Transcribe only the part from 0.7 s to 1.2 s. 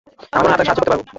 করতে পারবো।